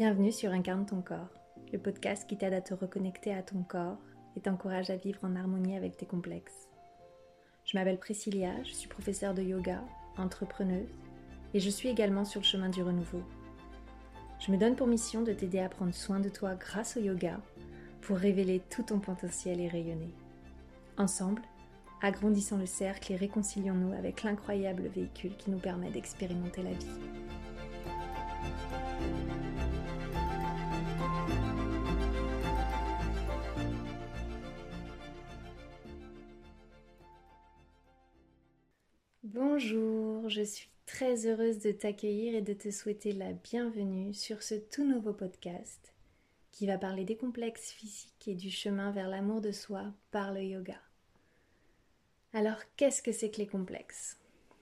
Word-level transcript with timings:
Bienvenue 0.00 0.32
sur 0.32 0.50
Incarne 0.52 0.86
ton 0.86 1.02
corps, 1.02 1.28
le 1.74 1.78
podcast 1.78 2.26
qui 2.26 2.38
t'aide 2.38 2.54
à 2.54 2.62
te 2.62 2.72
reconnecter 2.72 3.34
à 3.34 3.42
ton 3.42 3.62
corps 3.62 3.98
et 4.34 4.40
t'encourage 4.40 4.88
à 4.88 4.96
vivre 4.96 5.22
en 5.24 5.36
harmonie 5.36 5.76
avec 5.76 5.98
tes 5.98 6.06
complexes. 6.06 6.70
Je 7.66 7.76
m'appelle 7.76 7.98
Priscilla, 7.98 8.62
je 8.64 8.72
suis 8.72 8.88
professeure 8.88 9.34
de 9.34 9.42
yoga, 9.42 9.84
entrepreneuse 10.16 10.88
et 11.52 11.60
je 11.60 11.68
suis 11.68 11.90
également 11.90 12.24
sur 12.24 12.40
le 12.40 12.46
chemin 12.46 12.70
du 12.70 12.82
renouveau. 12.82 13.22
Je 14.38 14.50
me 14.50 14.56
donne 14.56 14.74
pour 14.74 14.86
mission 14.86 15.20
de 15.20 15.34
t'aider 15.34 15.58
à 15.58 15.68
prendre 15.68 15.92
soin 15.92 16.18
de 16.18 16.30
toi 16.30 16.54
grâce 16.54 16.96
au 16.96 17.00
yoga 17.00 17.38
pour 18.00 18.16
révéler 18.16 18.62
tout 18.70 18.84
ton 18.84 19.00
potentiel 19.00 19.60
et 19.60 19.68
rayonner. 19.68 20.14
Ensemble, 20.96 21.42
agrandissons 22.00 22.56
le 22.56 22.64
cercle 22.64 23.12
et 23.12 23.16
réconcilions-nous 23.16 23.92
avec 23.92 24.22
l'incroyable 24.22 24.84
véhicule 24.84 25.36
qui 25.36 25.50
nous 25.50 25.58
permet 25.58 25.90
d'expérimenter 25.90 26.62
la 26.62 26.72
vie. 26.72 27.39
Bonjour, 39.22 40.30
je 40.30 40.40
suis 40.40 40.70
très 40.86 41.26
heureuse 41.26 41.58
de 41.58 41.72
t'accueillir 41.72 42.34
et 42.34 42.40
de 42.40 42.54
te 42.54 42.70
souhaiter 42.70 43.12
la 43.12 43.34
bienvenue 43.34 44.14
sur 44.14 44.42
ce 44.42 44.54
tout 44.54 44.82
nouveau 44.82 45.12
podcast 45.12 45.92
qui 46.52 46.66
va 46.66 46.78
parler 46.78 47.04
des 47.04 47.18
complexes 47.18 47.70
physiques 47.70 48.28
et 48.28 48.34
du 48.34 48.50
chemin 48.50 48.92
vers 48.92 49.08
l'amour 49.08 49.42
de 49.42 49.52
soi 49.52 49.92
par 50.10 50.32
le 50.32 50.42
yoga. 50.42 50.80
Alors, 52.32 52.62
qu'est-ce 52.78 53.02
que 53.02 53.12
c'est 53.12 53.30
que 53.30 53.36
les 53.36 53.46
complexes? 53.46 54.16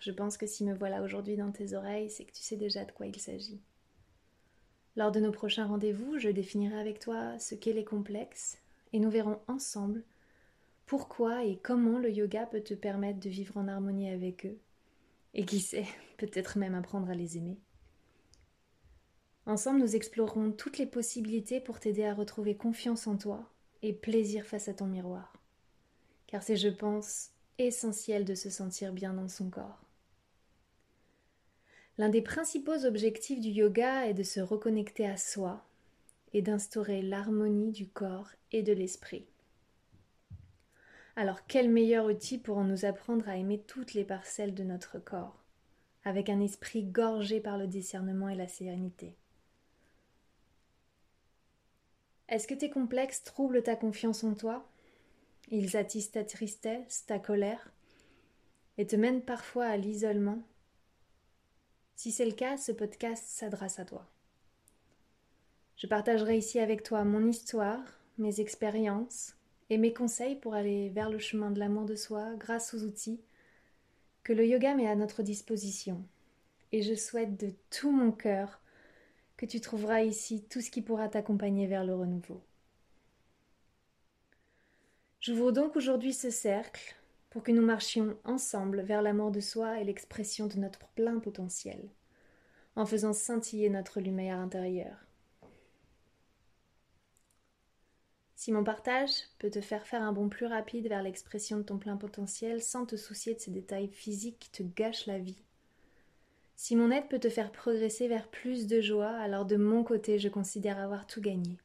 Je 0.00 0.12
pense 0.12 0.36
que 0.36 0.46
si 0.46 0.64
me 0.64 0.74
voilà 0.74 1.00
aujourd'hui 1.00 1.36
dans 1.36 1.50
tes 1.50 1.72
oreilles, 1.72 2.10
c'est 2.10 2.24
que 2.24 2.32
tu 2.32 2.42
sais 2.42 2.56
déjà 2.56 2.84
de 2.84 2.92
quoi 2.92 3.06
il 3.06 3.18
s'agit. 3.18 3.62
Lors 4.96 5.12
de 5.12 5.20
nos 5.20 5.32
prochains 5.32 5.66
rendez-vous, 5.66 6.18
je 6.18 6.28
définirai 6.28 6.78
avec 6.78 6.98
toi 6.98 7.38
ce 7.38 7.54
qu'est 7.54 7.72
les 7.72 7.86
complexes 7.86 8.58
et 8.92 9.00
nous 9.00 9.10
verrons 9.10 9.40
ensemble 9.48 10.02
pourquoi 10.92 11.42
et 11.46 11.56
comment 11.56 11.98
le 11.98 12.10
yoga 12.10 12.44
peut 12.44 12.60
te 12.60 12.74
permettre 12.74 13.18
de 13.18 13.30
vivre 13.30 13.56
en 13.56 13.66
harmonie 13.66 14.10
avec 14.10 14.44
eux, 14.44 14.58
et 15.32 15.46
qui 15.46 15.58
sait, 15.58 15.86
peut-être 16.18 16.58
même 16.58 16.74
apprendre 16.74 17.08
à 17.08 17.14
les 17.14 17.38
aimer. 17.38 17.56
Ensemble, 19.46 19.80
nous 19.80 19.96
explorerons 19.96 20.52
toutes 20.52 20.76
les 20.76 20.84
possibilités 20.84 21.60
pour 21.60 21.80
t'aider 21.80 22.04
à 22.04 22.12
retrouver 22.12 22.58
confiance 22.58 23.06
en 23.06 23.16
toi 23.16 23.50
et 23.80 23.94
plaisir 23.94 24.44
face 24.44 24.68
à 24.68 24.74
ton 24.74 24.84
miroir. 24.84 25.32
Car 26.26 26.42
c'est, 26.42 26.56
je 26.56 26.68
pense, 26.68 27.30
essentiel 27.56 28.26
de 28.26 28.34
se 28.34 28.50
sentir 28.50 28.92
bien 28.92 29.14
dans 29.14 29.28
son 29.28 29.48
corps. 29.48 29.86
L'un 31.96 32.10
des 32.10 32.20
principaux 32.20 32.84
objectifs 32.84 33.40
du 33.40 33.48
yoga 33.48 34.06
est 34.06 34.14
de 34.14 34.22
se 34.22 34.40
reconnecter 34.40 35.06
à 35.06 35.16
soi 35.16 35.64
et 36.34 36.42
d'instaurer 36.42 37.00
l'harmonie 37.00 37.72
du 37.72 37.88
corps 37.88 38.28
et 38.50 38.62
de 38.62 38.74
l'esprit. 38.74 39.31
Alors 41.14 41.46
quel 41.46 41.68
meilleur 41.68 42.06
outil 42.06 42.38
pour 42.38 42.64
nous 42.64 42.86
apprendre 42.86 43.28
à 43.28 43.36
aimer 43.36 43.60
toutes 43.60 43.92
les 43.92 44.04
parcelles 44.04 44.54
de 44.54 44.64
notre 44.64 44.98
corps, 44.98 45.44
avec 46.04 46.30
un 46.30 46.40
esprit 46.40 46.84
gorgé 46.84 47.38
par 47.38 47.58
le 47.58 47.66
discernement 47.66 48.30
et 48.30 48.34
la 48.34 48.48
sérénité? 48.48 49.14
Est-ce 52.28 52.48
que 52.48 52.54
tes 52.54 52.70
complexes 52.70 53.24
troublent 53.24 53.62
ta 53.62 53.76
confiance 53.76 54.24
en 54.24 54.34
toi? 54.34 54.66
Ils 55.50 55.76
attisent 55.76 56.12
ta 56.12 56.24
tristesse, 56.24 57.04
ta 57.04 57.18
colère, 57.18 57.70
et 58.78 58.86
te 58.86 58.96
mènent 58.96 59.20
parfois 59.20 59.66
à 59.66 59.76
l'isolement? 59.76 60.42
Si 61.94 62.10
c'est 62.10 62.24
le 62.24 62.32
cas, 62.32 62.56
ce 62.56 62.72
podcast 62.72 63.22
s'adresse 63.26 63.78
à 63.78 63.84
toi. 63.84 64.08
Je 65.76 65.86
partagerai 65.86 66.38
ici 66.38 66.58
avec 66.58 66.82
toi 66.82 67.04
mon 67.04 67.26
histoire, 67.28 67.84
mes 68.16 68.40
expériences, 68.40 69.36
et 69.70 69.78
mes 69.78 69.92
conseils 69.92 70.36
pour 70.36 70.54
aller 70.54 70.90
vers 70.90 71.10
le 71.10 71.18
chemin 71.18 71.50
de 71.50 71.58
l'amour 71.58 71.84
de 71.84 71.94
soi 71.94 72.34
grâce 72.36 72.74
aux 72.74 72.82
outils 72.82 73.20
que 74.24 74.32
le 74.32 74.46
yoga 74.46 74.74
met 74.74 74.88
à 74.88 74.94
notre 74.94 75.22
disposition. 75.22 76.04
Et 76.72 76.82
je 76.82 76.94
souhaite 76.94 77.38
de 77.38 77.52
tout 77.70 77.90
mon 77.90 78.12
cœur 78.12 78.60
que 79.36 79.46
tu 79.46 79.60
trouveras 79.60 80.02
ici 80.02 80.44
tout 80.48 80.60
ce 80.60 80.70
qui 80.70 80.82
pourra 80.82 81.08
t'accompagner 81.08 81.66
vers 81.66 81.84
le 81.84 81.94
renouveau. 81.94 82.40
J'ouvre 85.20 85.52
donc 85.52 85.76
aujourd'hui 85.76 86.12
ce 86.12 86.30
cercle 86.30 86.96
pour 87.30 87.42
que 87.42 87.52
nous 87.52 87.64
marchions 87.64 88.16
ensemble 88.24 88.82
vers 88.82 89.02
l'amour 89.02 89.30
de 89.30 89.40
soi 89.40 89.80
et 89.80 89.84
l'expression 89.84 90.46
de 90.46 90.58
notre 90.58 90.86
plein 90.94 91.18
potentiel, 91.18 91.88
en 92.76 92.86
faisant 92.86 93.12
scintiller 93.12 93.70
notre 93.70 94.00
lumière 94.00 94.38
intérieure. 94.38 95.06
Si 98.42 98.50
mon 98.50 98.64
partage 98.64 99.12
peut 99.38 99.50
te 99.50 99.60
faire 99.60 99.86
faire 99.86 100.02
un 100.02 100.12
bond 100.12 100.28
plus 100.28 100.46
rapide 100.46 100.88
vers 100.88 101.04
l'expression 101.04 101.58
de 101.58 101.62
ton 101.62 101.78
plein 101.78 101.96
potentiel 101.96 102.60
sans 102.60 102.84
te 102.84 102.96
soucier 102.96 103.34
de 103.34 103.38
ces 103.38 103.52
détails 103.52 103.86
physiques 103.86 104.40
qui 104.40 104.50
te 104.50 104.64
gâchent 104.64 105.06
la 105.06 105.20
vie. 105.20 105.40
Si 106.56 106.74
mon 106.74 106.90
aide 106.90 107.06
peut 107.08 107.20
te 107.20 107.30
faire 107.30 107.52
progresser 107.52 108.08
vers 108.08 108.26
plus 108.26 108.66
de 108.66 108.80
joie, 108.80 109.12
alors 109.12 109.44
de 109.44 109.54
mon 109.54 109.84
côté, 109.84 110.18
je 110.18 110.28
considère 110.28 110.80
avoir 110.80 111.06
tout 111.06 111.20
gagné. 111.20 111.56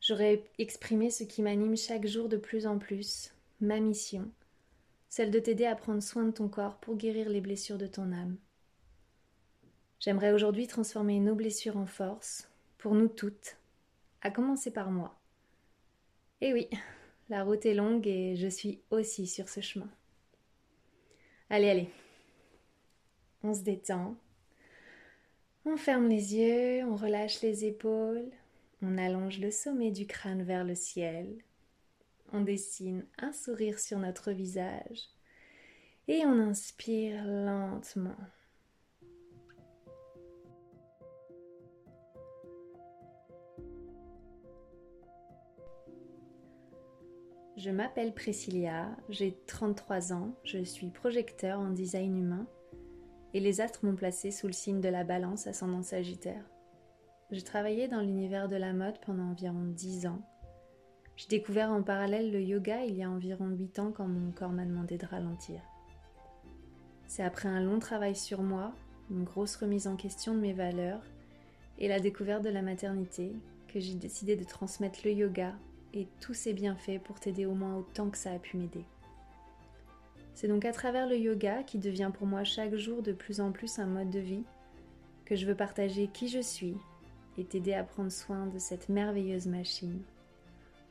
J'aurais 0.00 0.44
exprimé 0.58 1.10
ce 1.10 1.24
qui 1.24 1.42
m'anime 1.42 1.76
chaque 1.76 2.06
jour 2.06 2.28
de 2.28 2.36
plus 2.36 2.64
en 2.64 2.78
plus, 2.78 3.34
ma 3.60 3.80
mission, 3.80 4.30
celle 5.08 5.32
de 5.32 5.40
t'aider 5.40 5.66
à 5.66 5.74
prendre 5.74 6.04
soin 6.04 6.22
de 6.22 6.30
ton 6.30 6.46
corps 6.46 6.76
pour 6.76 6.94
guérir 6.94 7.28
les 7.28 7.40
blessures 7.40 7.78
de 7.78 7.88
ton 7.88 8.12
âme. 8.12 8.36
J'aimerais 9.98 10.32
aujourd'hui 10.32 10.68
transformer 10.68 11.18
nos 11.18 11.34
blessures 11.34 11.78
en 11.78 11.86
force, 11.86 12.48
pour 12.78 12.94
nous 12.94 13.08
toutes, 13.08 13.56
à 14.20 14.30
commencer 14.30 14.70
par 14.70 14.92
moi. 14.92 15.18
Et 16.42 16.48
eh 16.48 16.52
oui, 16.54 16.68
la 17.28 17.44
route 17.44 17.64
est 17.66 17.72
longue 17.72 18.04
et 18.08 18.34
je 18.34 18.48
suis 18.48 18.80
aussi 18.90 19.28
sur 19.28 19.48
ce 19.48 19.60
chemin. 19.60 19.88
Allez, 21.48 21.70
allez. 21.70 21.88
On 23.44 23.54
se 23.54 23.60
détend. 23.62 24.16
On 25.64 25.76
ferme 25.76 26.08
les 26.08 26.34
yeux, 26.34 26.82
on 26.84 26.96
relâche 26.96 27.42
les 27.42 27.64
épaules, 27.64 28.28
on 28.82 28.98
allonge 28.98 29.38
le 29.38 29.52
sommet 29.52 29.92
du 29.92 30.04
crâne 30.08 30.42
vers 30.42 30.64
le 30.64 30.74
ciel. 30.74 31.32
On 32.32 32.40
dessine 32.40 33.06
un 33.18 33.32
sourire 33.32 33.78
sur 33.78 34.00
notre 34.00 34.32
visage 34.32 35.10
et 36.08 36.26
on 36.26 36.40
inspire 36.40 37.24
lentement. 37.24 38.16
Je 47.62 47.70
m'appelle 47.70 48.12
Priscilla, 48.12 48.88
j'ai 49.08 49.38
33 49.46 50.12
ans, 50.12 50.34
je 50.42 50.64
suis 50.64 50.88
projecteur 50.88 51.60
en 51.60 51.70
design 51.70 52.18
humain 52.18 52.44
et 53.34 53.38
les 53.38 53.60
astres 53.60 53.86
m'ont 53.86 53.94
placé 53.94 54.32
sous 54.32 54.48
le 54.48 54.52
signe 54.52 54.80
de 54.80 54.88
la 54.88 55.04
balance 55.04 55.46
ascendant 55.46 55.84
Sagittaire. 55.84 56.42
J'ai 57.30 57.42
travaillé 57.42 57.86
dans 57.86 58.00
l'univers 58.00 58.48
de 58.48 58.56
la 58.56 58.72
mode 58.72 58.98
pendant 59.06 59.30
environ 59.30 59.62
10 59.62 60.08
ans. 60.08 60.20
J'ai 61.14 61.28
découvert 61.28 61.70
en 61.70 61.84
parallèle 61.84 62.32
le 62.32 62.42
yoga 62.42 62.84
il 62.84 62.96
y 62.96 63.04
a 63.04 63.08
environ 63.08 63.50
8 63.50 63.78
ans 63.78 63.92
quand 63.92 64.08
mon 64.08 64.32
corps 64.32 64.50
m'a 64.50 64.64
demandé 64.64 64.98
de 64.98 65.06
ralentir. 65.06 65.60
C'est 67.06 67.22
après 67.22 67.48
un 67.48 67.60
long 67.60 67.78
travail 67.78 68.16
sur 68.16 68.42
moi, 68.42 68.74
une 69.08 69.22
grosse 69.22 69.54
remise 69.54 69.86
en 69.86 69.94
question 69.94 70.34
de 70.34 70.40
mes 70.40 70.52
valeurs 70.52 71.04
et 71.78 71.86
la 71.86 72.00
découverte 72.00 72.42
de 72.42 72.50
la 72.50 72.62
maternité 72.62 73.36
que 73.68 73.78
j'ai 73.78 73.94
décidé 73.94 74.34
de 74.34 74.42
transmettre 74.42 75.02
le 75.04 75.12
yoga 75.12 75.54
et 75.94 76.06
tous 76.20 76.34
ses 76.34 76.52
bienfaits 76.52 77.02
pour 77.04 77.20
t'aider 77.20 77.46
au 77.46 77.54
moins 77.54 77.76
autant 77.76 78.10
que 78.10 78.18
ça 78.18 78.32
a 78.32 78.38
pu 78.38 78.56
m'aider. 78.56 78.84
C'est 80.34 80.48
donc 80.48 80.64
à 80.64 80.72
travers 80.72 81.06
le 81.06 81.16
yoga, 81.16 81.62
qui 81.62 81.78
devient 81.78 82.10
pour 82.12 82.26
moi 82.26 82.44
chaque 82.44 82.74
jour 82.74 83.02
de 83.02 83.12
plus 83.12 83.40
en 83.40 83.52
plus 83.52 83.78
un 83.78 83.86
mode 83.86 84.10
de 84.10 84.18
vie, 84.18 84.44
que 85.24 85.36
je 85.36 85.46
veux 85.46 85.54
partager 85.54 86.08
qui 86.08 86.28
je 86.28 86.40
suis 86.40 86.76
et 87.38 87.44
t'aider 87.44 87.74
à 87.74 87.84
prendre 87.84 88.12
soin 88.12 88.46
de 88.46 88.58
cette 88.58 88.88
merveilleuse 88.88 89.46
machine. 89.46 90.02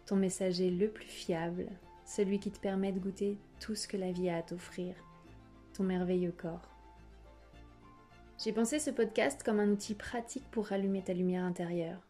Ton 0.06 0.16
messager 0.16 0.70
le 0.70 0.90
plus 0.90 1.06
fiable, 1.06 1.68
celui 2.06 2.40
qui 2.40 2.52
te 2.52 2.60
permet 2.60 2.92
de 2.92 3.00
goûter 3.00 3.38
tout 3.60 3.76
ce 3.76 3.88
que 3.88 3.98
la 3.98 4.12
vie 4.12 4.30
a 4.30 4.38
à 4.38 4.42
t'offrir, 4.42 4.96
ton 5.74 5.84
merveilleux 5.84 6.34
corps. 6.36 6.70
J'ai 8.44 8.54
pensé 8.54 8.80
ce 8.80 8.90
podcast 8.90 9.44
comme 9.44 9.60
un 9.60 9.70
outil 9.70 9.94
pratique 9.94 10.50
pour 10.52 10.68
rallumer 10.68 11.04
ta 11.04 11.14
lumière 11.14 11.44
intérieure 11.44 12.02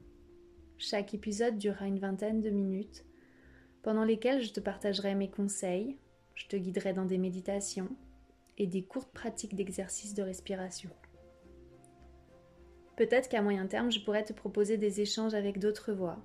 chaque 0.82 1.14
épisode 1.14 1.60
durera 1.60 1.86
une 1.86 2.00
vingtaine 2.00 2.42
de 2.42 2.50
minutes, 2.50 3.06
pendant 3.84 4.04
lesquelles 4.04 4.42
je 4.42 4.52
te 4.52 4.60
partagerai 4.60 5.14
mes 5.14 5.30
conseils, 5.30 5.98
je 6.34 6.48
te 6.48 6.56
guiderai 6.56 6.94
dans 6.94 7.06
des 7.06 7.20
méditations 7.20 7.90
et 8.58 8.66
des 8.66 8.84
courtes 8.84 9.12
pratiques 9.12 9.56
d'exercice 9.56 10.16
de 10.16 10.24
respiration. 10.24 10.90
Peut-être 12.98 13.30
qu'à 13.30 13.44
moyen 13.44 13.68
terme, 13.68 13.92
je 13.92 14.00
pourrais 14.00 14.26
te 14.26 14.34
proposer 14.34 14.78
des 14.78 15.02
échanges 15.02 15.36
avec 15.36 15.60
d'autres 15.60 15.94
voix, 15.94 16.18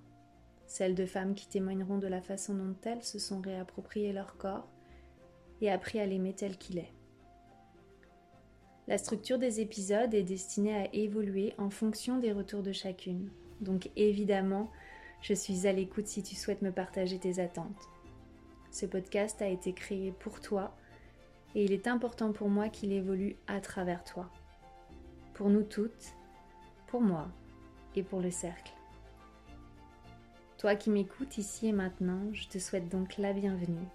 celles 0.67 0.95
de 0.95 1.05
femmes 1.05 1.35
qui 1.35 1.49
témoigneront 1.49 1.99
de 1.99 2.09
la 2.09 2.23
façon 2.23 2.55
dont 2.55 2.77
elles 2.85 3.05
se 3.05 3.19
sont 3.19 3.43
réappropriées 3.43 4.15
leur 4.15 4.39
corps 4.39 4.69
et 5.61 5.71
appris 5.71 6.01
à 6.01 6.07
l'aimer 6.07 6.35
tel 6.35 6.57
qu'il 6.57 6.79
est. 6.79 6.93
La 8.89 8.97
structure 8.97 9.39
des 9.39 9.61
épisodes 9.61 10.15
est 10.15 10.23
destinée 10.23 10.77
à 10.77 10.95
évoluer 10.95 11.53
en 11.59 11.69
fonction 11.69 12.19
des 12.19 12.33
retours 12.33 12.63
de 12.63 12.73
chacune. 12.73 13.31
Donc 13.61 13.91
évidemment, 13.97 14.71
je 15.23 15.35
suis 15.35 15.67
à 15.67 15.73
l'écoute 15.73 16.07
si 16.07 16.23
tu 16.23 16.35
souhaites 16.35 16.63
me 16.63 16.73
partager 16.73 17.19
tes 17.19 17.41
attentes. 17.41 17.89
Ce 18.71 18.87
podcast 18.87 19.41
a 19.43 19.49
été 19.49 19.73
créé 19.73 20.13
pour 20.13 20.41
toi 20.41 20.77
et 21.55 21.65
il 21.65 21.73
est 21.73 21.87
important 21.87 22.33
pour 22.33 22.49
moi 22.49 22.69
qu'il 22.69 22.93
évolue 22.93 23.37
à 23.47 23.61
travers 23.61 24.05
toi. 24.05 24.31
Pour 25.35 25.49
nous 25.49 25.63
toutes, 25.63 26.15
pour 26.87 27.01
moi 27.01 27.29
et 27.95 28.03
pour 28.03 28.21
le 28.21 28.31
cercle. 28.31 28.73
Toi 30.59 30.75
qui 30.75 30.91
m'écoutes 30.91 31.39
ici 31.39 31.69
et 31.69 31.73
maintenant, 31.73 32.21
je 32.33 32.49
te 32.49 32.59
souhaite 32.59 32.89
donc 32.89 33.19
la 33.19 33.33
bienvenue. 33.33 33.89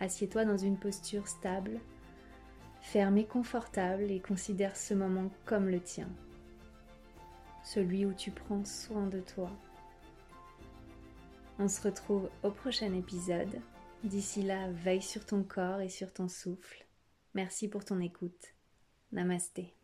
Assieds-toi 0.00 0.44
dans 0.44 0.56
une 0.56 0.78
posture 0.78 1.26
stable, 1.26 1.80
ferme 2.80 3.18
et 3.18 3.26
confortable 3.26 4.10
et 4.10 4.20
considère 4.20 4.76
ce 4.76 4.94
moment 4.94 5.30
comme 5.44 5.68
le 5.68 5.80
tien, 5.80 6.08
celui 7.72 8.06
où 8.06 8.14
tu 8.14 8.30
prends 8.30 8.64
soin 8.64 9.06
de 9.08 9.20
toi. 9.20 9.50
On 11.58 11.68
se 11.68 11.82
retrouve 11.82 12.30
au 12.42 12.50
prochain 12.50 12.94
épisode. 12.94 13.60
D'ici 14.04 14.42
là, 14.42 14.70
veille 14.70 15.02
sur 15.02 15.26
ton 15.26 15.42
corps 15.42 15.80
et 15.80 15.90
sur 15.90 16.12
ton 16.12 16.28
souffle. 16.28 16.86
Merci 17.34 17.68
pour 17.68 17.84
ton 17.84 18.00
écoute. 18.00 18.54
Namasté. 19.12 19.77